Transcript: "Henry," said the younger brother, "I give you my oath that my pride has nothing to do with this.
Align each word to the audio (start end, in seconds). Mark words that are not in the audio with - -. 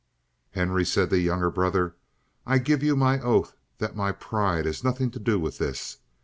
"Henry," 0.53 0.83
said 0.83 1.11
the 1.11 1.19
younger 1.19 1.51
brother, 1.51 1.93
"I 2.43 2.57
give 2.57 2.81
you 2.81 2.95
my 2.95 3.19
oath 3.19 3.53
that 3.77 3.95
my 3.95 4.11
pride 4.11 4.65
has 4.65 4.83
nothing 4.83 5.11
to 5.11 5.19
do 5.19 5.39
with 5.39 5.59
this. 5.59 5.97